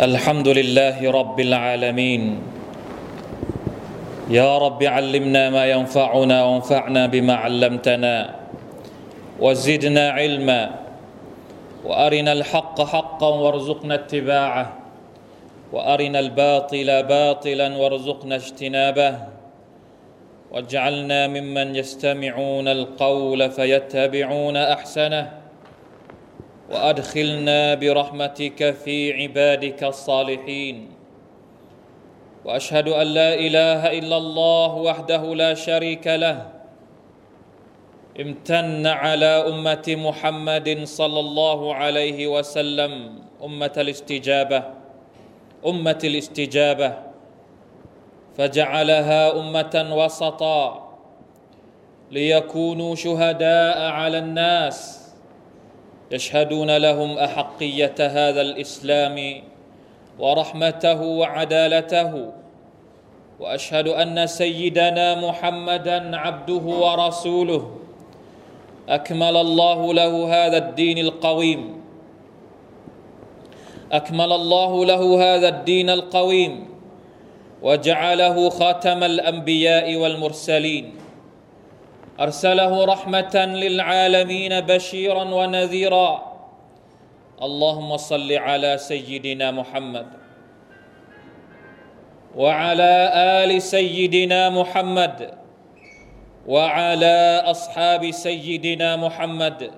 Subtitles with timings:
[0.00, 2.42] الحمد لله رب العالمين.
[4.30, 8.34] يا رب علمنا ما ينفعنا وانفعنا بما علمتنا
[9.40, 10.70] وزدنا علما
[11.84, 14.66] وأرنا الحق حقا وارزقنا اتباعه
[15.72, 19.14] وأرنا الباطل باطلا وارزقنا اجتنابه
[20.52, 25.39] واجعلنا ممن يستمعون القول فيتبعون أحسنه
[26.70, 30.90] وأدخلنا برحمتك في عبادك الصالحين.
[32.44, 36.46] وأشهد أن لا إله إلا الله وحده لا شريك له.
[38.20, 42.92] امتن على أمة محمد صلى الله عليه وسلم
[43.44, 44.62] أمة الاستجابة
[45.66, 46.98] أمة الاستجابة.
[48.38, 50.90] فجعلها أمة وسطا
[52.10, 54.99] ليكونوا شهداء على الناس.
[56.10, 59.42] يشهدون لهم أحقية هذا الإسلام
[60.18, 62.32] ورحمته وعدالته
[63.40, 67.76] وأشهد أن سيدنا محمدا عبده ورسوله.
[68.88, 70.12] أكمل الله له
[70.46, 71.80] هذا الدين القويم.
[73.92, 75.02] أكمل الله له
[75.34, 76.68] هذا الدين القويم.
[77.62, 80.99] وجعله خاتم الأنبياء والمرسلين.
[82.20, 86.10] أرسله رحمة للعالمين بشيرا ونذيرا.
[87.42, 90.06] اللهم صل على سيدنا محمد
[92.36, 92.92] وعلى
[93.44, 95.30] آل سيدنا محمد
[96.46, 99.70] وعلى أصحاب سيدنا محمد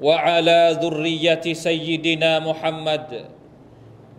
[0.00, 3.24] وعلى ذرية سيدنا محمد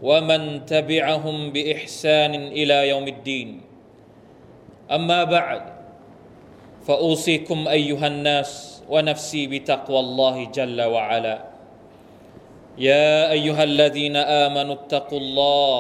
[0.02, 3.62] ومن تبعهم بإحسان إلى يوم الدين.
[4.92, 5.73] أما بعد
[6.87, 8.51] فاوصيكم ايها الناس
[8.93, 11.37] ونفسي بتقوى الله جل وعلا
[12.79, 15.77] يا ايها الذين امنوا اتقوا الله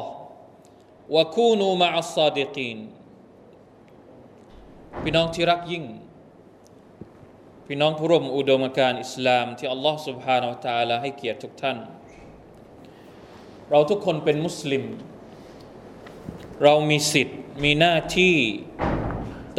[1.15, 2.79] وكونوا مع الصادقين
[5.03, 5.85] พี่น้องที่รักยิ่ง
[7.67, 11.79] พี่น้องผู้ร่วมอุดมการณ์อิสลาม ที่อัลลอฮ์ سبحانه และ تعالى ให้เกียรติทุกท่าน
[13.71, 14.85] เราทุกคนเป็นมุสลิม
[16.63, 18.37] เรามีสิทธิ์มีหน้าที่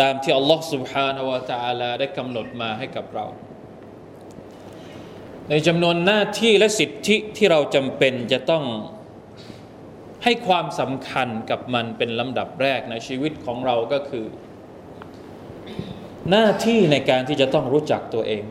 [0.01, 3.25] ตามที่อัลลอฮ์ سبحانه และ تعالى ได้กำหนดมาให้กับเรา
[5.49, 8.63] ในจำนวนหน้าที่และสิทธิที่เราจำเป็นจะต้อง
[10.23, 14.25] ให้ความสำคัญกับมันเป็นลำดับแรกในชีวิตของเราก็คือ
[16.29, 18.43] หน้าที่ในการที่จะต้องรู้จักตัวเอง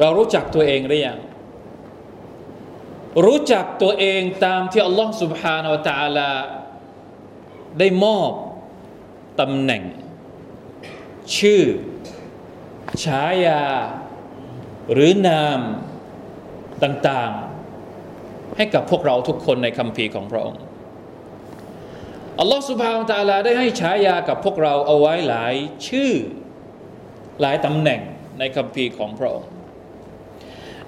[0.00, 1.18] เรารู้จักตัวเองหรือยัง
[3.24, 6.30] รู้จักตัวเองตามที่อัลลอฮ์ سبحانه และ تعالى
[7.78, 8.32] ได้มอบ
[9.39, 9.83] ตำแหน่ง
[11.37, 11.63] ชื่อ
[13.03, 13.63] ฉายา
[14.93, 15.59] หรือนาม
[16.83, 20.61] ต่างๆ ให้กับพวกเราทุกคนในคำพีของพระองค์
[22.39, 25.53] อัลลอฮฺสุบฮานตะลาได้ให้ฉายากับพวกเราเอาไว้หลาย
[25.87, 26.11] ชื่อ
[27.41, 28.01] หลายตำแหน่ง
[28.39, 29.49] ในคำพีของพระองค์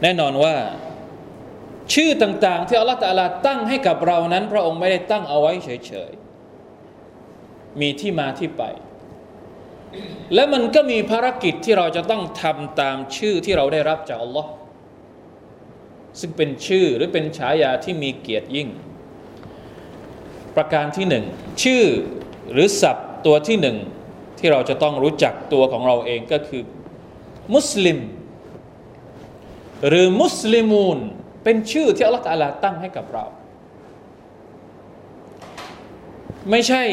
[0.02, 0.56] แน่นอนว่า
[1.94, 6.19] ชื่อต่างๆ ที่อัลลอฮฺตะลาตั้งให้กับเรานั้น พระองค์ไม่ได้ตั้งเอาไว้เฉยๆ
[7.82, 8.64] มีที่มาที่ไป
[10.34, 14.52] และมันก็มีภารกิจที่เราจะต้องทำตามชื่อที่เราได้รับจากอัลลอฮ์
[16.20, 18.70] ซึ่งเป็นชื่อหรือเป็นฉายาที่มีเกียรติยิ่ง
[20.56, 21.26] ประการที่หนึ่ง
[21.64, 21.84] ชื่อ
[22.52, 23.78] หรือศัพท์ตัวที่หนึ่ง
[24.40, 26.64] ที่เราจะต้องรู้จักตัวของเราเองก็คือ
[27.56, 28.00] มุสลิม
[29.88, 30.98] หรือมุสลิมูน
[31.44, 32.24] เป็นชื่อที่อัลลอฮฺ
[32.64, 33.26] ตั้งให้กับเรา
[36.50, 36.84] ไม่ใช่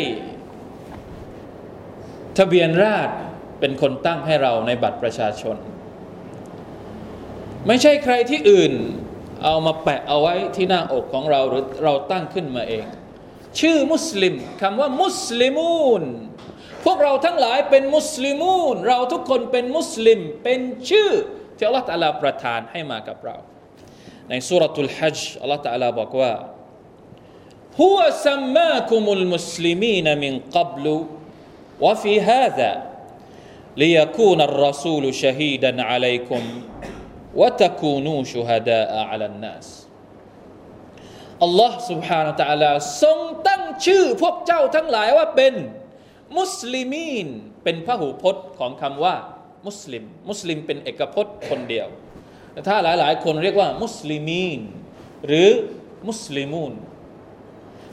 [2.37, 3.13] ทะเบียนราษฎร
[3.59, 5.57] เป็นคนตั้งให้เราในบัตรประชาชน
[7.67, 8.73] ไม่ใช่ใครที่อื่น
[9.43, 12.85] เอามาแปะเอาไว้ที่หน้าอกของเราหรือเราตั้งขึ้นมาเอง
[13.59, 16.03] ชื่อมุสลิมคำว่ามุสลิมูน
[16.85, 20.59] พวกเราทั้งหลายเป็นมุสลิมูนเราทุกคนเป็นมุสลิม เป็น
[20.89, 21.09] ชื่อ
[21.57, 23.35] ที่อัลลอฮฺตะลาประทานให้มากับเรา
[24.29, 26.31] ในสุรทูลฮัจอัลลอฮฺตะลาบอกว่า
[27.83, 27.97] هو
[28.27, 30.85] سماكم المسلمين من قبل
[31.81, 32.71] وفي هذا
[33.77, 36.43] ليكون الرسول شهيدا عليكم
[37.35, 39.67] وتكونوا شهداء على الناس
[41.43, 43.17] อัลลอฮ์ سبحانه และ تعالى ทรง
[43.47, 45.53] ตั้งชื่อพวกเจ้าทั้งหลายว่าเป็น
[46.37, 47.27] มุสลิมีน
[47.63, 49.15] เป็นพหูพจน์ของคำว่า
[49.67, 51.87] มุสลิม มุสลิมเป็นเอกพจน์คนเดียว
[52.53, 54.61] แต่ถ้าหลาย ๆ คนเรียกว่า มุสลิมีน
[55.27, 55.49] หรือ
[56.07, 56.73] มุสลิมูน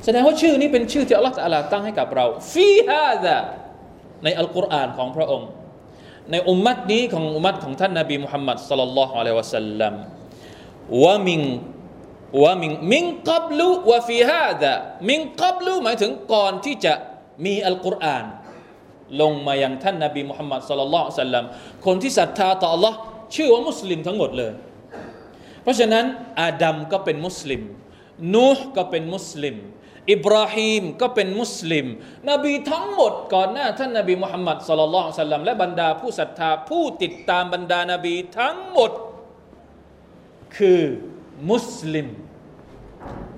[0.04, 3.36] แสดงว่าชื่อนี้เป็นชื่อที่อัลลอฮฺตะอาลาตั้งให้กับเราฟีฮาดะ
[4.23, 5.49] ในอัลกุรอานของพระองค์
[6.31, 9.93] ในอุมมัตนี้ของอุมมัตของท่านนบีมุฮัมมัดสัลลัลลอฮุอะลัยฮิวะสัลลัม
[11.03, 11.41] วะมิง
[12.43, 14.71] ว่ามิงมิงกับลุวะฟีฮาดะ
[15.09, 16.93] มิงกับลุหมายถึงก่อนที่จะ
[17.45, 18.25] มีอัลกุรอาน
[19.21, 21.45] ลงมายังท่านนบีมุฮัมมัดสุลลัลสัลลัม
[21.85, 22.93] คนที่ศรัทธาต่อ Allah
[23.35, 24.51] ชื่อว่ามุสลิมทั้งหมดเลย
[25.63, 26.05] เพราะฉะนั้น
[26.41, 27.61] อาดัมก็เป็นมุสลิม
[28.35, 29.55] นูห์ก็เป็นมุสลิม
[30.11, 31.85] อิบราฮิมก็เป็นมุสลิม
[32.29, 38.91] นบีทั้งหมดก่อนหน้าท่านนบีมุฮัมมัดสุลลัลสัลลัมและบรรดาผู้ศรัทธาผู้ติดตามบรรดานบีทั้งหมด
[40.57, 40.81] คือ
[41.51, 42.07] มุสลิม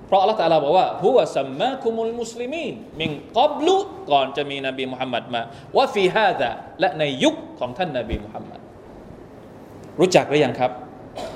[0.06, 3.76] เพราะอัลลอฮฺตาลาบอกว่าฮุวสัมมาคุมุลมุสลิมีนมิงกับลุ
[4.10, 5.42] ก่อนจะมีนบีมุฮัมมัดมา
[5.76, 8.60] วะฟีฮาดะและในยุคของท่านนบีมุฮัมมัด
[10.00, 10.72] รู้จักหรือยังครับ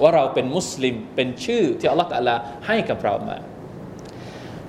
[0.03, 2.35] ว่าเราเป็นมุสลิมเป็นชื่อที่อัลลอฮฺตาลา
[2.67, 3.39] ให้กับเรามา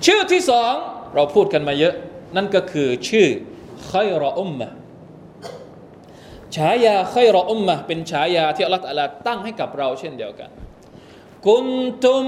[0.05, 0.73] ชื่อที่สอง
[1.15, 1.95] เราพูดกันมาเยอะ
[2.35, 3.27] นั่นก็คือชื่อ
[3.91, 4.67] ขัยรออุมมะ
[6.55, 8.83] ฉายาขัยรออุมมะเป็นฉายาที่อัลลอฮฺ
[9.27, 10.49] ตั้งให้กับเราเช่นเดียวกัน
[11.47, 11.65] กุน
[12.05, 12.25] ตุม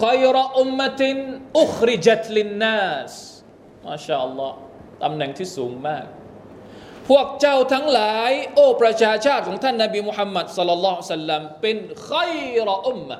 [0.00, 1.16] ขัยรออุมมะติน
[1.58, 3.12] อุคริจัตลินนัส
[3.86, 4.56] มาชาอัลลอฮ์
[5.02, 6.04] ตำแหน่งที่สูงมาก
[7.08, 11.76] พวกเจ้าทั้งหลาย โอ้ประชาชาติของท่านนบีมุฮัมมัดสลลัลลอฮุสัลลัมเป็น
[12.10, 12.34] ขัย
[12.68, 13.18] รอุมมะ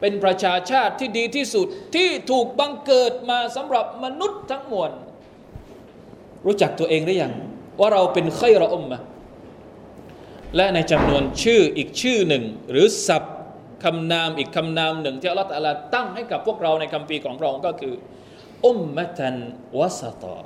[0.00, 4.90] เป็นประชาชาติที่ดีที่สุดที่ถูกบังเกิดมาสำหรับมนุษย์ทั้งมวล
[6.46, 7.32] รู้จักตัวเองหรือยัง
[7.78, 8.98] ว่าเราเป็นใครเราอุมมา
[10.56, 13.36] และในจำนวนชื่ออีกชื่อหนึ่ง หรือศัพท์
[13.84, 15.48] คำนามอีกคำนามหนึ่งที่อัลลอฮฺ
[15.94, 17.94] ตั้งให้กับพวกเราในคำพีของพระองค์ก็คือ
[18.66, 19.36] อุมมะตัน
[19.80, 20.40] วสตา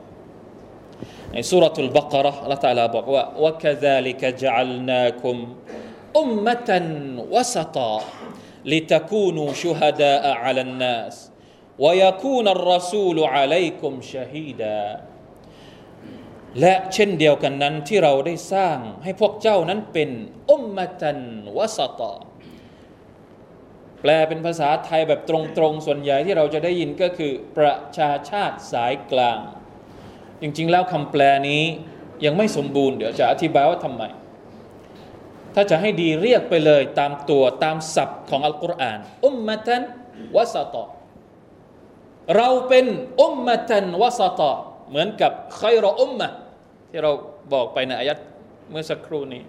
[1.32, 5.36] ในสุรทูลบักระอัลลอฮฺลาบอกว่าวะกะซาลิกะจัลนาคุม
[6.18, 6.86] อุมมะตัน
[7.34, 7.94] วสตา
[8.71, 11.15] لتكونوا شهداء على الناس
[11.83, 14.83] ويكون الرسول عليكم شهيدا
[16.59, 20.09] และเช่นเดียวกันนั้นที่เราได้สร้างให้พวกเจ้านั้นเป็น
[20.49, 21.19] อุมมะตัน
[21.57, 22.13] วะสตา
[24.01, 29.39] แปลเป็นภาษาไทยแบบตรงๆ ส่วนใหญ่ที่เราจะได้ยินก็คือประชาชาติสายกลาง
[30.41, 31.63] จริงๆ แล้วคำแปลนี้
[32.25, 34.03] ยังไม่สมบูรณ์ เดี๋ยวจะอธิบายว่าทำไม
[35.54, 39.82] ถ้าจะให้ดีเรียกไปเลยตามตัวตามศัพท์ของอัลกุรอาน อุมมะตัน
[40.36, 40.84] วะสตอ
[42.36, 42.86] เราเป็น
[43.22, 44.52] อุมมะตันวะสตอ
[44.88, 46.28] เหมือนกับใครรออุมมะ
[46.90, 47.12] ที่เรา
[47.52, 48.18] บอกไปในอายัด
[48.70, 49.42] เมื่อสักครู่นี้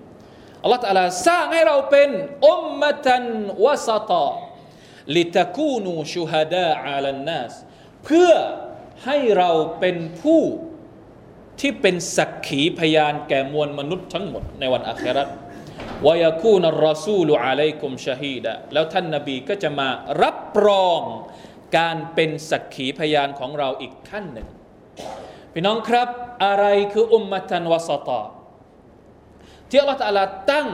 [0.64, 2.10] อัลลอฮฺตาลาสร้างให้เราเป็น
[2.48, 3.24] อุมมะตัน
[3.66, 4.30] วะสตา
[5.16, 7.54] ลิตะคูนูชูฮดาอาลันนัส
[8.06, 8.32] เพื่อ
[9.06, 10.42] ให้เราเป็นผู้
[11.60, 15.28] ที่เป็นสักขีพยานแก่มวลมนุษย์ทั้งหมดในวันอาคราต
[16.08, 19.90] วายคูนัรอซูลุอะลัยกุมชาฮีดะแล้วท่านนบีก็จะมา
[20.24, 21.02] รับรอง
[21.78, 24.48] การเป็นสักขีพยานของเราอีกขั้นหนึ่ง
[25.54, 26.08] พี่น้องครับ
[26.46, 28.24] อะไรคืออุมมะตันวสตา
[29.70, 30.68] ที่อัลลอฮฺตาลาตั้ง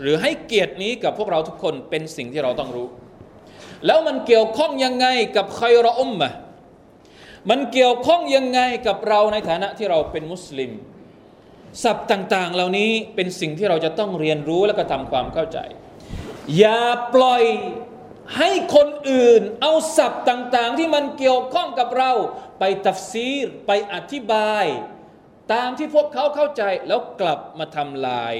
[0.00, 2.88] หรือให้เกียรตินี้กับพวกเราทุกคนเป็นสิ่งที่เราต้องรู้
[3.86, 5.06] แล้วมันเกี่ยวข้องยังไง
[5.36, 6.30] กับใครรออุมมะ
[7.50, 10.70] มันเกี่ยวข้องยังไงกับเราในฐานะที่เราเป็นมุสลิม
[11.84, 15.58] ศัพท์ต่างๆ เหล่านี้เป็นสิ่งที่เราจะต้องเรียนรู้และก็ทำความเข้าใจ
[16.58, 16.82] อย่า
[17.14, 17.42] ปล่อย
[18.38, 22.12] ให้คนอื่นเอาศัพท์ต่างๆ ที่มันเกี่ยวข้องกับเรา
[22.58, 24.64] ไปตัฟซีรไปอธิบาย
[25.52, 28.34] ตามที่พวกเขาเข้าใจแล้วกลับมาทำลาย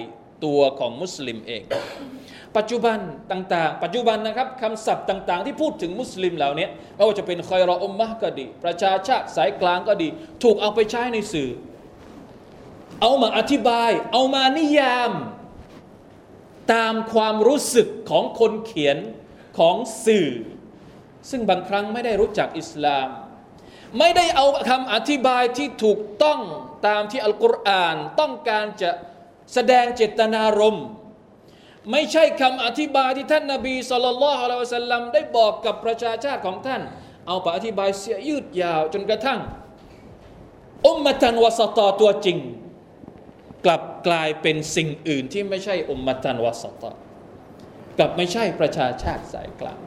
[0.45, 1.63] ตัวของมุสลิมเอง
[2.57, 2.99] ปัจจุบัน
[3.33, 10.09] ต่างๆ ปัจจุบันนะครับคำศัพท์ต่างๆ ที่พูดถึงมุสลิมเหล่านี้ไม่ว่าจะเป็นคอยรออุมมะก็ดี ประชาชาติสายกลางก็ดี
[10.43, 11.51] ถูกเอาไปใช้ในสื่อ
[13.01, 15.13] เอามาอธิบาย เอามานิยาม
[16.73, 18.99] ตามความรู้สึกของคนเขียน
[19.59, 20.29] ของสื่อ
[21.31, 23.09] ซึ่งบางครั้งไม่ได้รู้จักอิสลาม
[23.99, 26.41] ไม่ได้เอาคำอธิบายที่ถูกต้อง
[26.87, 28.91] ตามที่อัลกุรอานต้องการจะ
[29.55, 30.87] แสดงเจตนารมณ์
[31.91, 36.83] ไม่ใช่คำอธิบายที่ท่านนาบีสุลต่านละฮ์อะลัยสัลลัมได้บอกกับประชาชาติของท่าน
[37.27, 39.41] เอาไปอธิบายเสียยืดยาวจนกระทั่ง
[40.87, 42.39] อุมมะตันวสตอตัวจริง
[43.65, 46.91] กลับกลายเป็นสิ่งอื่นที่ไม่ใช่อุมมตันวัสตะ
[47.99, 49.81] กลับไม่ใช่ประชาชาติสายกลาง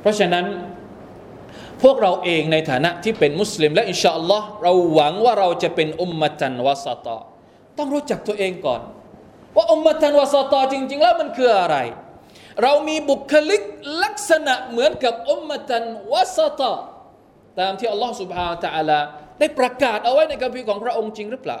[0.00, 0.46] เพราะฉะนั้น
[1.82, 7.18] พวกเราเองในฐานะที่เป็นมุสลิม และอินชาอัลลอฮ์เราหวังว่าเราจะเป็นอุมมตันวัสตะ
[7.78, 8.82] ต้องรู้จักตัวเองก่อน
[9.56, 11.76] ว่าอุมมตันวัสตะจริง ๆ แล้วมันคืออะไร
[12.62, 13.62] เรามีบุคลิก
[14.02, 16.72] ลักษณะเหมือนกับอุมมตันวัสตะ
[17.60, 19.00] ตามที่อัลลอฮ์สุบฮานตะอัลา
[19.38, 21.60] ได้ประกาศเอาไว้ในกัมภีร์ของพระองค์จริงหรือเปล่า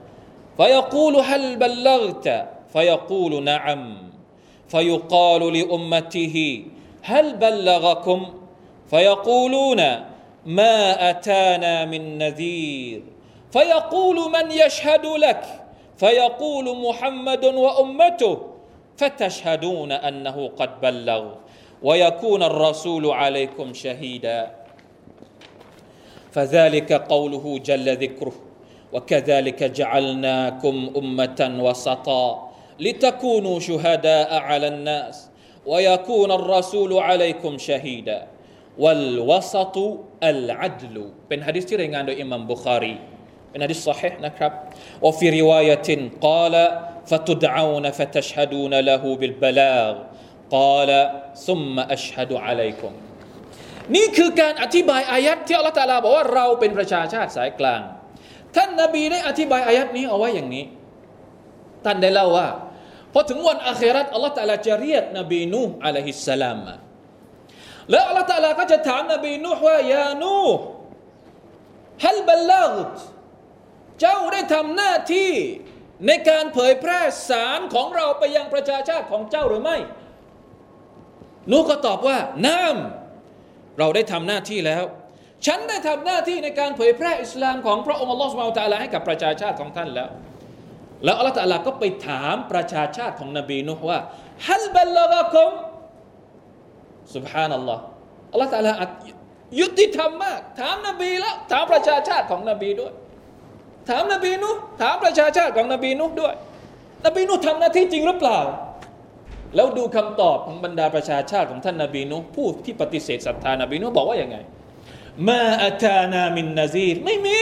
[0.57, 4.11] فيقول هل بلغت؟ فيقول نعم.
[4.69, 6.65] فيقال لأمته
[7.01, 8.33] هل بلغكم؟
[8.89, 9.81] فيقولون
[10.45, 13.03] ما أتانا من نذير.
[13.51, 15.43] فيقول من يشهد لك؟
[15.97, 18.37] فيقول محمد وأمته
[18.97, 21.33] فتشهدون أنه قد بلغ.
[21.83, 24.51] ويكون الرسول عليكم شهيدا.
[26.31, 28.33] فذلك قوله جل ذكره.
[28.94, 32.26] وكذلك جعلناكم أمة وسطا
[32.80, 35.16] لتكونوا شهداء على الناس
[35.66, 38.20] ويكون الرسول عليكم شهيدا
[38.78, 39.76] والوسط
[40.22, 40.96] العدل
[41.28, 42.94] เป็นฮะดิษที่รายงานโดยอิหมัมบุคารี
[43.50, 44.52] เป็นฮะดิษ صحيح นะครับ
[45.04, 45.88] وفي رواية
[46.26, 46.54] قال
[47.10, 49.92] فتدعون فتشهدون له بالبلاغ
[50.56, 50.90] قال
[51.46, 52.92] ثم أشهد عليكم
[53.94, 57.80] นี่คือการอธิบายอายัดที่อัลลอฮฺตาลาบอกว่าเราเป็นประชาชาติสายกลาง
[58.55, 60.65] ท่านนาบีได้อธิบายอายัดนี้เอาไว้อย่างนี้
[61.85, 62.47] ท่านได้เล่าว่า
[63.13, 66.75] พอถึงวันอาคราตอัลลอฮฺตาลาจะเรียกนบีนูอะลัยฮิสสลามมา
[67.91, 70.39] แล้วอัลลอฮฺตาลาก็จะถามนบีนูว่ายานู
[72.05, 72.73] ฮัลบัลลัก
[74.01, 75.31] เจ้าได้ทำหน้าที่
[76.07, 79.77] ในการเผยแพร่สารของเราไปยังประชาชาติของเจ้าหรือไม่
[81.51, 82.17] นูก็ตอบว่า
[82.47, 84.83] น้ำเราได้ทำหน้าที่แล้ว
[85.45, 90.09] ฉันได้ทำหน้าที่ในการเผยแพร่อิสลามของพระองค์อัลลอฮฺสุบไบร์ตะลาให้กับประชาชาติของท่านแล้ว
[91.03, 93.99] แล้วอัลลอฮฺตะลาก็ไปถามประชาชาติของนบีนุฮว่า
[94.47, 95.51] ฮัลบัลลกะคุม
[97.15, 97.81] สุบฮานัลลอฮ์
[98.31, 98.71] อัลลอฮฺตะลา
[99.59, 102.93] ยุติธรรมมาก ถามนบีแล้ว ถามประชาชาติของนบีด้วย
[103.89, 106.33] ถามนบีนุถามประชาชาติของนบีนุด้วย
[107.05, 108.39] นบีนุทำหน้าที่จริงหรือเปล่า
[109.55, 114.37] แล้วดูคำตอบของบรรดาประชาชาติของท่านนบีนุผู้ที่ปฏิเสธศรัทธานบีนุบอกว่าอย่างไง
[115.29, 117.41] มาอัตานามินนาซีรไม่มี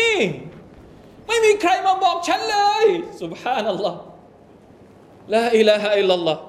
[1.28, 2.86] ไม่มีใครมาบอกฉันเลย
[3.22, 4.00] สุบฮานัลลอฮ์
[5.34, 6.42] ลาอิลาฮะอิลลัลลอฮ์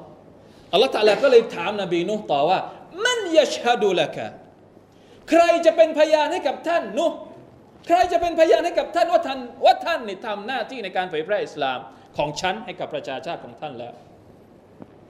[0.72, 2.58] อัลลอฮ์ตะลาก็เลยถามนบีนุต่อว่า
[3.04, 4.26] มันยชฮดุละกะ
[5.30, 7.06] ใครจะเป็นพยานให้กับท่านนุ
[7.86, 11.78] ใครจะเป็นพยานให้กับท่านว่าท่านว่าท่านนี่ทำหน้าที่ในการเผยแพร่อิสลาม
[12.16, 13.92] ของฉันให้กับประชาชาติของท่านแล้ว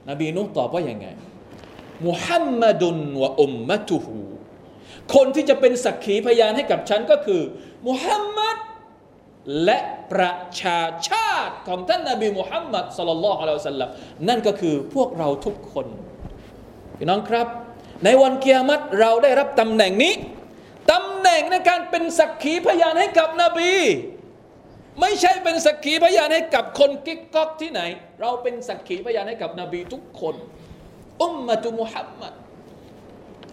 [0.09, 1.07] นบีนุตอบว่าอย่างไง
[2.07, 4.17] มุฮัมมัดุนวะอุมมะตุฮู
[5.15, 7.41] คนที่จะเป็นสักขีพยานให้กับฉันก็คือ
[7.87, 8.57] มุฮัมมัด
[9.63, 9.79] และ
[10.11, 13.89] ประชาชาติของท่านนบีมุฮัมมัดสุลลัลลอฮุอะลัยฮิสัลลัม
[14.27, 15.87] นั่นก็คือพวกเราทุกคน
[16.97, 17.47] พี่น้องครับ
[18.03, 20.13] ในวันเกียรติเราได้รับตำแหน่งนี้
[20.91, 23.71] ตำแหน่งในการเป็นสักขีพยานให้กับนบี
[25.01, 27.81] ไม่ใช่เป็นสักขีพยานให้กับคนกิ๊กก๊อกที่ไหน
[28.21, 30.35] เราเป็นสักขีพยานให้กับนบีทุกคน
[31.21, 32.33] อุมมะตุมุฮัมมัด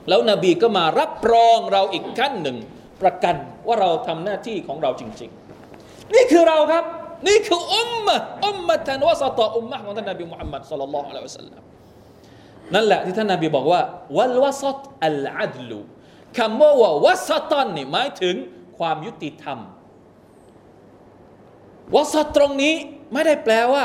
[0.09, 2.57] แล้วนบีก็มารับรองเราอีกขั้นหนึ่ง
[3.03, 3.37] ประกัน
[3.67, 5.31] ว่าเราทำหน้าที่ของเราจริง
[5.73, 6.85] ๆ นี่คือเราครับ
[7.29, 11.63] นี่คืออุมมะอุมมะทันวสตออุมมะของท่านนบีมุฮัมมัดสุลลัลลอฮุอะลัยฮิวะสัลลัม
[12.75, 13.81] นั่นแหละที่ท่านนบีบอกว่า
[14.17, 15.79] วัลวะซัตอัลอัดลู
[16.39, 18.35] คำว่าว่าวัสตันนี่หมายถึง
[18.79, 19.59] ความยุติธรรม
[21.97, 22.75] วัสตรงนี้
[23.13, 23.85] ไม่ได้แปลว่า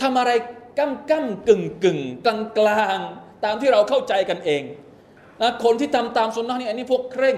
[0.00, 0.30] ทำอะไร
[0.78, 2.98] กั้มกั้มกึ่งกึ่งกลางกลาง
[3.44, 4.62] ตามที่เราเข้าใจกันเอง
[5.40, 7.36] นะคนที่ทำตามสุนนะนี่อันนี้พวกเคร่ง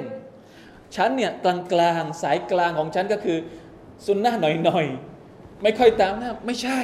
[0.97, 3.39] ฉันเนี่ยกลางกลางสายกลางของฉันก็คือ
[4.07, 4.87] สุนนะหน่อยหน่อย
[5.63, 6.81] ไม่ค่อยตามนะไม่ใช่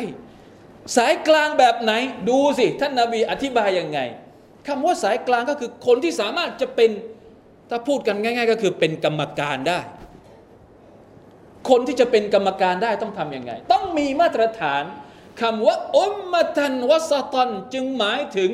[0.96, 1.92] สายกลางแบบไหน
[2.28, 3.98] ดูสิท่านนาบีอธิบายยังไง
[4.66, 6.90] คำว่าสายกลางก็คือคนที่สามารถจะเป็น
[7.70, 9.80] ถ้าพูดกันง่าย ๆ ก็คือเป็นกรรมการได้
[11.68, 14.82] คนที่จะเป็นกรรมการได้ต้องทำยังไง ต้องมีมาตรฐาน
[15.40, 18.50] คำว่าอุมมะตันวัสตันจึงหมายถึง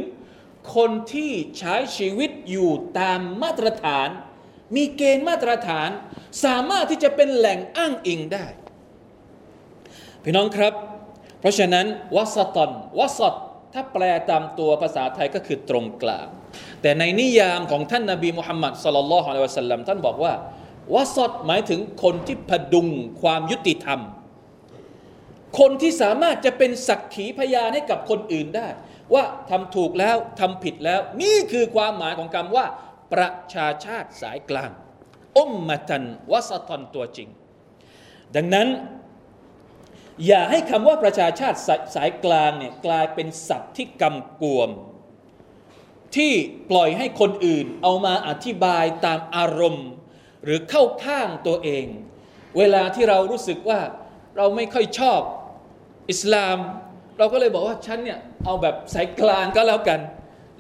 [0.77, 4.09] คนที่ใช้ชีวิตอยู่ตามมาตรฐาน
[4.77, 5.91] มีเกณฑ์มาตรฐาน
[6.45, 8.47] สามารถที่จะเป็นแหล่งอ้างอิงได้
[10.23, 10.73] พี่น้องครับ
[11.41, 12.71] เพราะฉะนั้นวัสตัน
[13.01, 13.35] วัสต
[13.75, 16.27] ถ้าแปลตามตัวภาษาไทยก็คือตรงกลาง
[16.83, 20.33] แต่ในนิยามของท่านนาบีมุฮัมมัดสลลัลลอฮุอะลัยฮิวะสัลลัมท่านบอกว่า
[20.95, 22.89] วสตหมายถึงคนที่พดุง
[23.23, 24.01] ความยุติธรรม
[25.59, 28.69] คนที่สามารถจะเป็นสักขีพยานให้กับคนอื่นได้
[29.15, 32.67] ว่าทำถูกแล้วทำผิดแล้ว นี่คือความหมายของคำว่า
[33.13, 34.71] ประชาชาติสายกลาง
[35.39, 37.29] อุมมะตันวัสตันตัวจริง
[38.37, 38.69] ดังนั้น
[40.27, 44.71] อย่าให้คำว่าประชาชาติสาสายกลางเนี่ยกลายเป็นศัพท์ที่กำกวม
[46.17, 46.33] ที่
[46.71, 49.89] ปล่อยให้คนอื่นเอามาอธิบายตามอารมณ์
[50.45, 51.87] หรือเข้าข้างตัวเอง
[52.59, 53.81] เวลาที่เรารู้สึกว่า
[54.37, 55.21] เราไม่ค่อยชอบ
[56.11, 56.57] อิสลาม
[57.19, 60.01] เราก็เลยบอกว่าฉันเนี่ยเอาแบบสายกลางก็แล้วกัน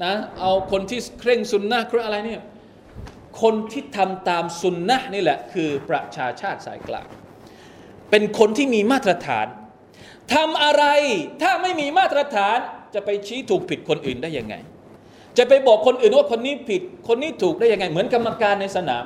[0.04, 2.42] นะเอาคนที่เคร่งสุนนะเคร่งอะไรเนี่ย
[3.42, 7.06] คนที่ทำตามสุนนะนี่แหละคือประชาชาติสายกลาง
[8.10, 9.46] เป็นคนที่มีมาตรฐาน
[10.34, 10.84] ทำอะไร
[11.42, 12.58] ถ้าไม่มีมาตรฐาน
[12.94, 14.54] จะไปชี้ถูกผิดคนอื่นได้ยังไง
[15.38, 19.04] จะไปบอกคนอื่นว่าคนนี้ผิด คนนี้ถูกได้ยังไง เหมือนกรรมการในสนาม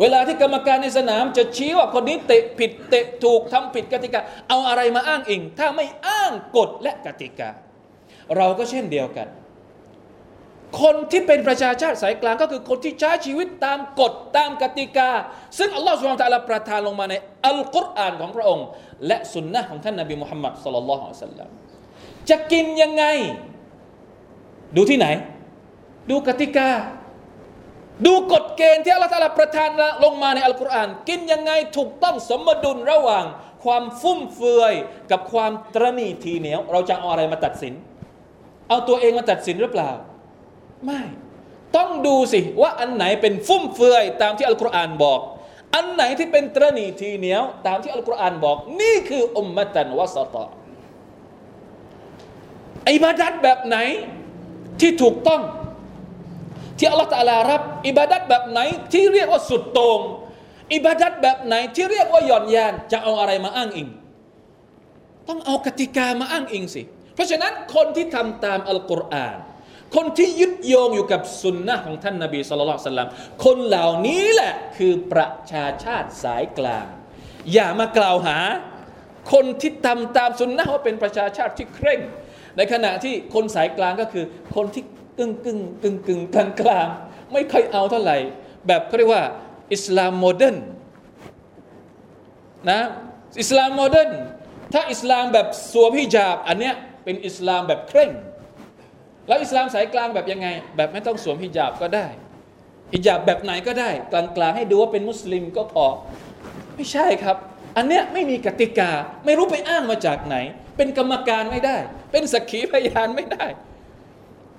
[0.00, 7.50] เวลาที่กรรมการในสนามจะชี้ว่าคนนี้เตะผิดเตะถูกทำผิดกติกา เอาอะไรมาอ้างอิง ถ้าไม่อ้างกฎและกติกา
[8.36, 9.28] เราก็เช่นเดียวกัน
[10.82, 15.10] คนที่เป็นประชาชาติสายกลางก็คือคนที่ใช้ชีวิตตามกฎตามกติกา
[15.58, 17.14] ซึ่งอัลลอฮฺสุบฮานตะลาประทานลงมาใน
[17.46, 18.66] อัลกุรอานของพระองค์
[19.06, 21.50] และสุนนะของท่านนบีมุฮัมมัดสุลลัลลอฮุอะลัยฮิสัลลัม
[22.30, 23.04] จะกินยังไง
[24.76, 25.06] ดูที่ไหน
[26.10, 26.68] ดูกติกา
[28.06, 29.70] ดูกฎเกณฑ์ที่อัลลอฮฺประทาน
[30.04, 33.24] ลงมาในอัลกุรอานกินยังไงถูกต้องสมดุลระหว่าง
[33.64, 34.74] ความฟุ่มเฟือย
[35.10, 37.74] กับความตรณีทีเหนียว เราจะเอาอะไรมาตัดสิน
[38.68, 39.90] เอาตัวเองมาตัดสินหรือเปล่า
[40.84, 41.02] ไม่
[41.76, 45.20] ต้องดูสิว่าอันไหนเป็นฟุ่มเฟือยตามที่อัลกุรอานบอก
[45.74, 50.46] อันไหนที่เป็นตรณีทีเหนียว ตามที่อัลกุรอานบอก นี่คืออุมมะตันวะสตะ
[52.90, 53.76] อิบาดัตแบบไหน
[54.80, 55.42] ที่ถูกต้อง
[56.78, 58.60] ที่อัลลอฮฺตาลารับ อิบาดัตแบบไหน
[58.92, 60.00] ที่เรียกว่าสุดโตง่ง
[60.74, 63.88] อิบาดัตแบบไหนที่เรียกว่าหย่อนยาน จะเอาอะไรมาอ้างอิง
[65.28, 66.82] ต้องเอากติกามาอ้างอิงสิ
[67.14, 69.36] เพราะฉะนั้นคนที่ทำตามอัลกุรอาน
[69.96, 73.10] คนที่ยึดโยงอยู่กับสุนนะของท่านนาบีสุลต่าน
[73.44, 76.86] คนเหล่านี้แหละคือประชาชาติสายกลาง
[77.52, 78.38] อย่ามากล่าวหา
[79.32, 82.00] คนที่ทำตามสุนนะว่าเป็นประชาชาติที่เคร่ง
[82.56, 84.24] ในขณะที่คนสายกลางก็คือ
[84.56, 84.84] คนที่
[85.18, 86.88] กึ่งกึ่งกึ่งกึ่งกลางกลาง
[87.32, 88.16] ไม่ค่อยเอาเท่าไหร่
[88.66, 89.24] แบบเขาเรียกว่า
[89.72, 90.56] อิสลาม modern
[92.70, 92.80] นะ
[93.40, 94.10] อิสลาม modern
[94.72, 98.10] ถ้าอิสลามแบบสวมฮิญาบ อันเนี้ยเป็นอิสลามแบบเคร่ง
[99.26, 102.06] แล้วอิสลามสายกลางแบบยังไง แบบไม่ต้องสวมฮิญาบก็ได้
[102.92, 105.86] ฮิญาบแบบไหนก็ได้กลางๆให้ดูว่าเป็นมุสลิมก็พอ
[106.74, 107.36] ไม่ใช่ครับ
[107.76, 108.90] อันเนี้ยไม่มีกติกา
[109.24, 110.36] ไม่รู้ไปอ้างมาจากไหน
[110.76, 111.76] เป็นกรรมการไม่ได้
[112.12, 113.46] เป็นสักขีพยานไม่ได้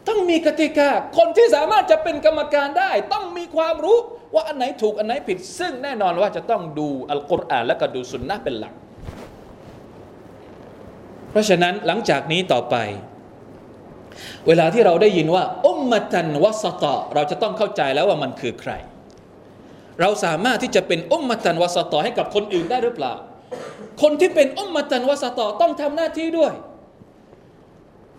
[0.10, 3.98] ต้องมีกติกา คนที่สามารถจะเป็นกรรมการได้ ต้องมีความรู้
[4.34, 8.74] ว่าอันไหนถูกอันไหนผิด ซึ่งแน่นอนว่าจะต้องดูอัลกุรอานและก็ดูสุนนะเป็นหลัก
[11.32, 12.76] เพราะฉะนั้นหลังจากนี้ต่อไป
[14.48, 18.72] เวลาที่เราได้ยินว่าอุมมะตันวัสตะเราจะต้องเข้าใจแล้วว่ามันคือใคร
[20.02, 23.14] เราสามารถที่จะเป็นอุมมะตันวัสตะให้กับคนอื่นได้หรือเปล่า
[24.02, 26.54] คนที่เป็นอุมมะตันวัสตะต้องทำหน้าที่ด้วย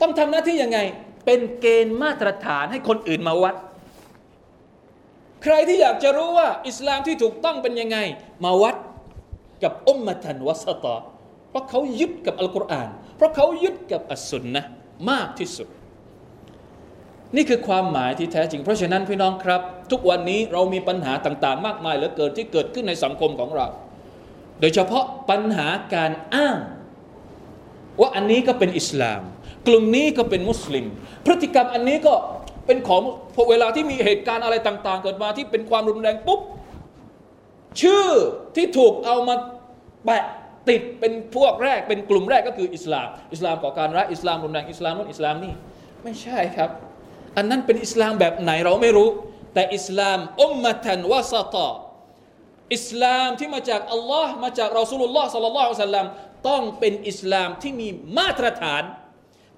[0.01, 0.79] ต้องทำหน้าที่ยังไง
[1.25, 3.57] เป็นเกณฑ์มาตรฐานให้คนอื่นมาวัด
[5.43, 7.99] ใครที่อยากจะรู้ว่า อิสลามที่ถูกต้องเป็นยังไง
[8.45, 8.77] มาวัด
[9.63, 10.97] กับอุมมะตันวัสตะ
[11.51, 14.63] เพราะเขายึดกับอัลกุรอาน เพราะเขายึดกับอัสสุนนะ
[15.11, 15.69] มากที่สุด
[17.37, 23.67] นี่คือความหมายที่แท้จริง เพราะฉะนั้นพี่น้องครับ ทุกวันนี้เรามีปัญหาต่างๆ มากมายเหลือเกินที่เกิดขึ้นในสังคมของเรา
[24.61, 26.59] โดยเฉพาะปัญหาการอ้าง
[28.01, 29.23] ว่าอันนี้ก็เป็นอิสลาม
[29.67, 30.85] กลุ่มนี้ก็เป็นมุสลิม
[31.25, 32.15] พฤติกรรมอันนี้ก็
[32.67, 33.03] เป็นของ
[33.35, 36.41] พอเวลาที่มีเหตุการณ์อะไรต่าง ๆ เกิดมาที่เป็นความรุนแรงปุ๊บ
[37.81, 38.09] ชื่อ
[38.57, 39.35] ที่ถูกเอามา
[40.05, 40.25] แปะ
[40.69, 45.53] ติดเป็นพวกแรกเป็นกลุ่มแรกก็คืออิสลาม อิสลามก่อการร้ายอิสลามรุนแรงอิสลามนู่นอิสลามนี่
[46.03, 46.71] ไม่ใช่ครับ
[47.37, 49.09] อันนั้นเป็นอิสลามแบบไหนเราไม่รู้
[49.55, 51.71] แต่อิสลามอุมมะทันวะซาตา
[52.75, 56.07] อิสลามที่มาจากอัลลอฮ์มาจากรอสูลุลลอฮ์สัลลัลลอฮุอะลัยฮิสัลลัม
[56.49, 58.83] ต้องเป็นอิสลามที่มีมาตรฐาน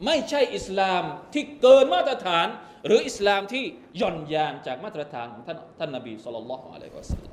[0.06, 2.46] ไม่ใช่อิสลามที่เกินมาตรฐาน
[2.86, 3.64] หรืออิสลามที่
[4.00, 7.32] ย่อนยานจากมาตรฐานของท่านท่านนบีสัลลัลลอฮุอะลัยฮิวะสัลลัม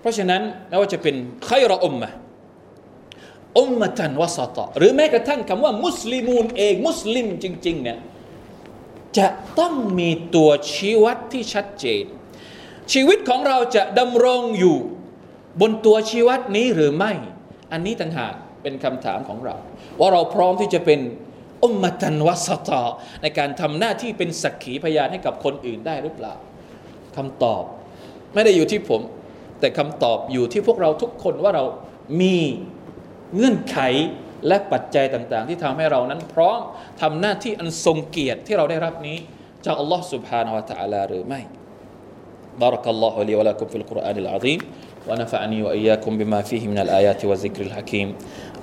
[0.00, 2.10] เพราะฉะนั้นไม่ว่าจะเป็นใครรออุมมะ
[3.58, 7.98] อุมมะทันวะซาตาหรือแม้กระทั่งคำว่ามุสลิมูนเองมุสลิมจริงๆเนี่ย
[9.18, 9.26] จะ
[9.58, 12.04] ต้องมีตัวชี้วัดที่ชัดเจน
[12.92, 14.76] ชีวิตของเราจะดำรงอยู่
[15.60, 17.12] บนตัวชี้วัดนี้หรือไม่
[17.72, 19.55] อันนี้ต่างหาก เป็นคำถามของเรา
[19.99, 20.99] ว่าเราพร้อมที่จะเป็น
[21.63, 22.83] อุมมตันวัสตอ
[23.21, 26.33] ในการทำหน้าที่เป็นสักขีพยานให้กับคนอื่นได้หรือเปล่า
[27.17, 27.63] คำตอบ
[28.33, 29.01] ไม่ได้อยู่ที่ผม
[29.59, 31.65] แต่คำตอบอยู่ที่พวกเราทุกคนว่าเรา
[32.21, 32.37] มี
[33.35, 33.79] เงื่อนไข
[34.47, 36.59] และปัจจัยต่างๆ ที่ทำให้เรานั้นพร้อม
[37.01, 39.17] ทำหน้าที่อันทรงเกียรติที่เราได้รับนี้
[39.65, 41.41] จากอัลลอฮ์ سبحانه และ تعالى หรือไม่
[42.63, 44.59] بارك الله لي ولكم في القرآن العظيم
[45.08, 48.14] ونفعني وإياكم بما فيه من الآيات والذكر الحكيم.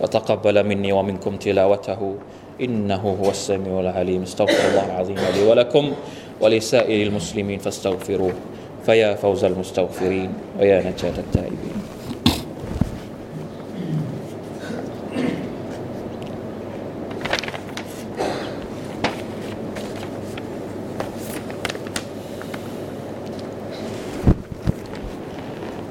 [0.02, 2.16] وتقبل مني ومنكم تلاوته.
[2.62, 4.22] إنه هو السميع العليم.
[4.22, 5.92] استغفر الله العظيم لي ولكم
[6.42, 8.34] ولسائر المسلمين فاستغفروه.
[8.86, 10.34] فيا فوز المستغفرين.
[10.60, 11.79] ويا نجاة التائبين.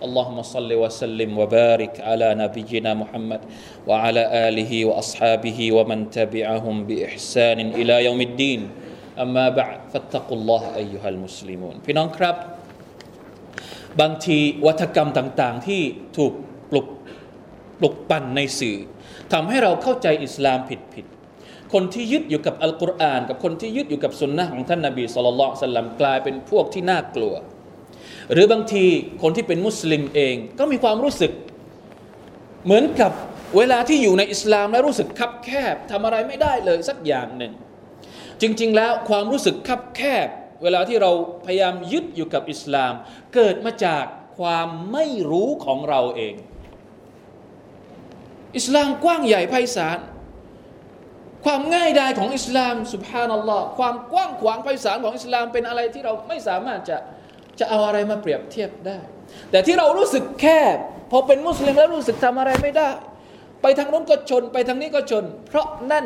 [0.00, 3.40] اللهم صل وسلم وبارك على نبينا محمد
[3.88, 8.60] وعلى آله وأصحابه ومن تبعهم بإحسان إلى يوم الدين
[9.20, 12.36] أما بعد فاتقوا الله أيها المسلمون พี่น้องครับ
[14.00, 15.82] บางทีวัฒกรรมต่างๆ ที่
[16.16, 16.32] ถูก
[16.70, 16.86] ปลุก
[17.78, 18.78] ปลุกปั่นในสื่อ
[19.32, 20.58] ทำให้เราเข้าใจอิสลาม
[20.94, 27.34] ผิดๆคนที่ยึดอยู่กับอัลกุรอาน กับคนที่ยึดอยู่กับสุนนะของท่านนาบีสุลต่านสัลลัมกลายเป็นพวกที่น่ากลัว
[28.31, 28.85] หรือบางที
[29.21, 31.31] คนที่เป็นมุสลิมเองก็มีความรู้สึก
[32.65, 33.11] เหมือนกับ
[33.57, 37.53] เวลาที่อยู่ในอิสลามแล้วรู้สึกคับแคบทำอะไรไม่ได้เลยสักอย่างหนึ่ง
[38.41, 40.27] จริง ๆ แล้วความรู้สึกคับแคบ
[40.63, 41.11] เวลาที่เรา
[41.45, 42.93] พยายามยึดอยู่กับอิสลาม
[43.35, 44.05] เกิดมาจาก
[44.39, 46.35] ความไม่รู้ของเราเอง
[48.57, 49.99] อิสลามกว้างใหญ่ไพศาล
[51.45, 56.97] ความง่ายดายของอิสลามสุบฮานัลลอฮ์ความกว้างขวางไพศาลของอิสลามเป็นอะไรที่เราไม่สามารถจะ
[57.59, 58.99] จะเอาอะไรมาเปรียบเทียบได้
[59.51, 60.77] แต่ที่เรารู้สึกแคบ
[61.11, 62.89] พอเป็นมุสลิมแล้วรู้สึกทำอะไรไม่ได้
[63.61, 66.05] ไปทางนู้นก็ชน ไปทางนี้ก็ชน เพราะนั่น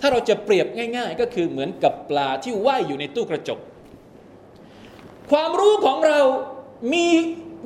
[0.00, 3.58] ถ้าเราจะเปรียบง่าย ๆ ก็คือเหมือนกับปลาที่ว่ายอยู่ในตู้กระจก
[5.30, 6.20] ความรู้ของเรา
[6.92, 7.06] มี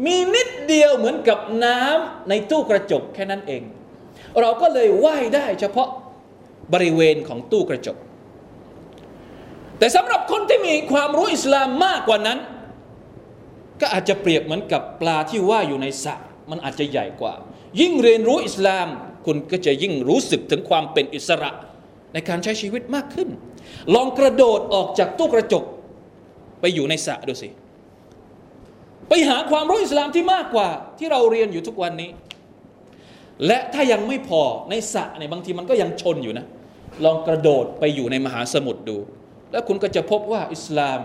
[0.07, 3.63] มีนิดเดียวเหมือนกับน้ำในตู้กระจกแค่นั้นเอง
[4.41, 5.89] เราก็เลยว่ายได้เฉพาะ
[6.73, 7.97] บริเวณของตู้กระจก
[9.79, 12.39] แต่สำหรับคนที่มีความรู้อิสลามมากกว่านั้น
[13.93, 16.15] อาจจะเปรียบเหมือนกับปลาที่ว่ายอยู่ในสระ
[16.51, 17.35] มันอาจจะใหญ่กว่า
[17.81, 18.89] ยิ่งเรียนรู้อิสลาม
[19.27, 21.51] คุณก็จะยิ่งรู้สึกถึงความเป็นอิสระ
[22.13, 23.29] ในการใช้ชีวิตมากขึ้น
[23.95, 25.65] ลองกระโดดออกจากตู้กระจก
[26.61, 27.49] ไปอยู่ในสระดูสิ
[29.09, 32.11] ไปหาความรู้อิสลามที่มากกว่า ที่เราเรียนอยู่ทุกวันนี้
[33.47, 36.47] และถ้ายังไม่พอในสระเนี่ยบางทีมันก็ยังชนอยู่นะ
[37.05, 38.97] ลองกระโดดไปอยู่ในมหาสมุทรดู
[39.53, 41.01] แล้วคุณก็จะพบว่าอิสลาม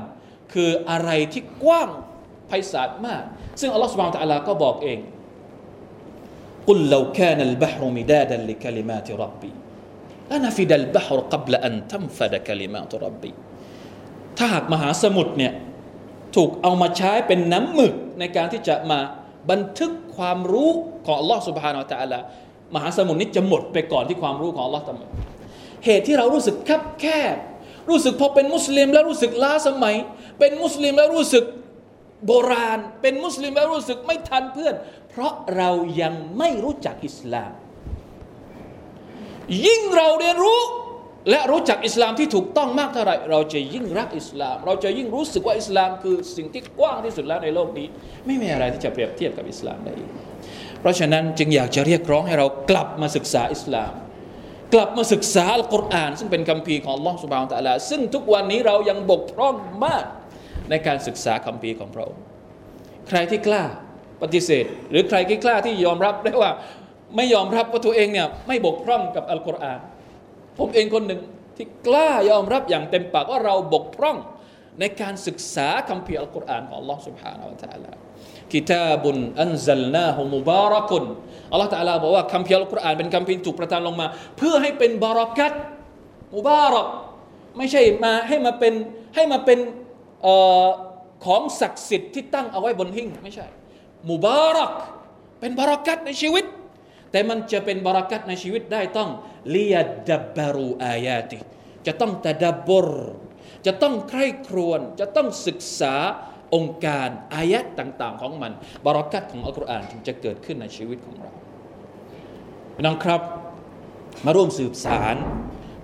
[0.53, 1.89] คืออะไรที่กว้าง
[2.47, 3.23] ไพศาลมาก
[3.59, 4.99] ซึ่งอัลลอฮฺสุบฮานะฮูวะตะอาลาก็บอกเอง
[6.69, 13.31] قل لو كان البحر مدادا لكلمات ربي لنفد البحر قبل أن تنفد كلمات ربي
[14.37, 15.53] ถ้าหากมหาสมุทรเนี่ย
[16.35, 18.99] ถูกเอามาใช้เป็นน้ำหมึกในการที่จะมา
[19.51, 20.69] บันทึกความรู้
[21.05, 22.19] ของอัลลอฮฺสุบฮานะฮูวะตะอาลา
[22.75, 25.07] มหาสมุทรนี้จะหมดไปก่อนที่ความรู้ของอัลลอฮฺจะหมด
[25.85, 27.35] เหตุที่เรารู้สึกคับแคบ
[27.89, 29.95] รู้สึกพอเป็นมุสลิมแล้วรู้สึกล้าสมัย
[30.39, 31.43] เป็นมุสลิมแล้วรู้สึก
[32.25, 34.75] โบราณ เป็นมุสลิมแล้วรู้สึกไม่ทันเพื่อน
[35.09, 35.69] เพราะเรา
[36.01, 37.51] ยังไม่รู้จักอิสลาม
[39.65, 40.61] ยิ่งเราเรียนรู้
[41.29, 47.87] และรู้จักอิสลามที่ถูกต้องมากเท่าไหร่ เราจะยิ่งรักอิสลาม เราจะยิ่งรู้สึกว่าอิสลามคือสิ่งที่กว้างที่สุดแล้วในโลกนี้
[48.25, 50.09] ไม่มีอะไรที่จะเปรียบเทียบกับอิสลามได้อีก
[50.79, 53.93] เพราะฉะนั้นจึงอยากจะเรียกร้องให้เรากลับมาศึกษาอิสลาม
[54.73, 60.05] กลับมาศึกษาอัลกุรอาน ซึ่งเป็นคำพีของอัลลอฮฺสุบานตะลาซึ่งทุกวันนี้เรายังบกพร่องมาก
[60.70, 62.22] ในการศึกษาคำพีของพระองค์
[63.08, 63.62] ใครที่กล้า
[64.22, 66.50] ปฏิเสธ หรือใครที่กล้าที่ยอมรับได้ว่า
[67.16, 69.80] ไม่ยอมรับว่าตัวเองเนี่ยไม่บกพร่องกับอัลกุรอาน
[70.58, 71.20] ผมเองคนหนึ่ง
[71.56, 74.16] ที่กล้ายอมรับอย่างเต็มปากว่าเราบกพร่อง
[74.80, 77.90] ในการศึกษาคำพีอัลกุรอานของ Allah سبحانه และ تعالى
[78.52, 81.04] กิตาบุนอันซัลนาฮุมุบารักุน
[81.52, 84.06] อัลลอฮฺตะลาบอกว่าคำพีอัลกุรอานเป็นคำพีถูกประทานลงมา
[84.38, 85.52] เพื่อให้เป็นบารักัต
[86.34, 86.86] มุบารัก
[87.56, 88.74] ไม่ใช่มาให้มาเป็น
[89.14, 89.58] ให้มาเป็น
[91.25, 93.47] ของศักดิ์สิทธิ์ที่ตั้งเอาไว้บนหิ้งไม่ใช่
[94.09, 94.71] มุบารัก
[95.39, 96.45] เป็นบารักัตในชีวิต
[97.11, 99.09] แต่มันจะเป็นบารักัตในชีวิตได้ต้อง
[99.49, 99.77] เลีย
[100.09, 101.37] ดับบารูอายาติ
[101.87, 102.89] จะต้องตะดับบร
[103.65, 105.95] จะต้องใคร่ครวญจะต้องศึกษา
[106.55, 108.51] องค์การอายะต่าง ๆ ของมัน
[108.85, 111.31] บารักัตของอัลกุรอานถึงจะเกิดขึ้นในชีวิตของเรา
[112.75, 113.21] พี่น้องครับ
[114.25, 115.15] มาร่วมสืบสาร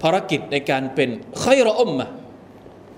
[0.01, 2.09] ภารกิจในการเป็นไครอมมะ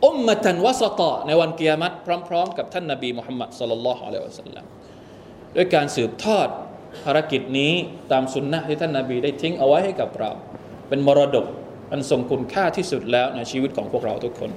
[0.04, 1.96] อุมมะตันวสตะในวันเกียรติ
[2.28, 4.66] พร้อม ๆ กับท่านนาบีมุฮัมมัดสลลัลลอฮุอะลัยฮิวะสัลลัม
[5.56, 6.48] ด้วยการสืบทอด
[7.06, 7.74] ภารกิจนี้
[8.12, 10.32] ตามสุนนะที่ท่านนาบีได้ทิ้งเอาไว้ให้กับเรา
[10.90, 11.46] เป็นมรดก
[11.92, 14.52] อันทรงคุณค่าที่สุดแล้วในชีวิตของพวกเราทุกคน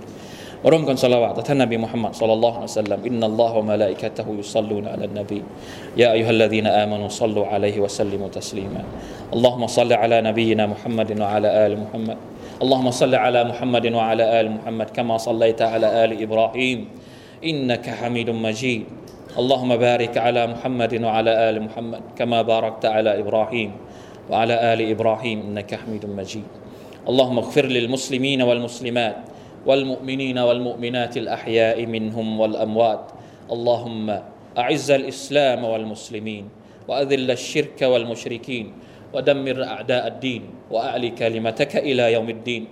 [0.71, 9.78] ร่วมกันสละวาตต่อท่านนบีมุฮัมมัดสัลลัลลอฮุอะลัยฮิวะสัลลัมإن الله وملائكته يصلون على النبي يا أيها الذين آمنوا صلوا عليه وسلموا تسليما اللهم
[9.78, 12.19] صل على نبينا محمد وعلى آل محمد
[12.59, 16.89] اللهم صل على محمد وعلى آل محمد كما صليت على آل إبراهيم.
[17.45, 18.83] إنك حميد مجيد.
[19.39, 23.71] اللهم بارك على محمد وعلى آل محمد كما باركت على إبراهيم
[24.31, 25.39] وعلى آل إبراهيم.
[25.41, 26.51] إنك حميد مجيد.
[27.09, 29.17] اللهم اغفر للمسلمين والمسلمات
[29.67, 33.05] والمؤمنين والمؤمنات الأحياء منهم والأموات.
[33.55, 34.07] اللهم
[34.59, 36.45] أعز الإسلام والمسلمين
[36.89, 38.67] وأذل الشرك والمشركين
[39.15, 42.65] ودمر أعداء الدين وأعلي كلمتك إلى يوم الدين.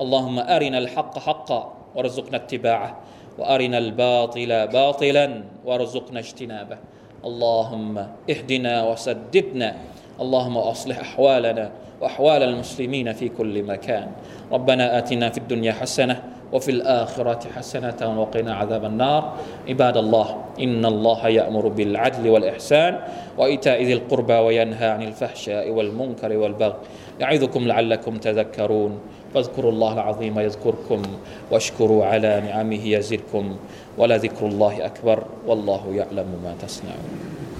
[0.00, 1.60] اللهم أرنا الحق حقا
[1.94, 2.90] وارزقنا اتباعه
[3.38, 5.26] وأرنا الباطل باطلا
[5.64, 6.78] وارزقنا اجتنابه.
[7.24, 7.94] اللهم
[8.30, 9.76] اهدنا وسددنا
[10.20, 14.08] اللهم أصلح أحوالنا وأحوال المسلمين في كل مكان.
[14.52, 19.32] ربنا آتنا في الدنيا حسنة وفي الآخرة حسنة وقنا عذاب النار.
[19.68, 22.98] عباد الله إن الله يأمر بالعدل والإحسان
[23.38, 26.76] وإيتاء ذي القربى وينهى عن الفحشاء والمنكر والبغي.
[27.20, 28.98] يعظكم لعلكم تذكرون.
[29.34, 31.02] فاذكروا الله العظيم يذكركم
[31.50, 33.56] واشكروا على نعمه يزدكم.
[33.98, 35.24] ولذكر الله أكبر.
[35.46, 37.51] والله يعلم ما تصنعون.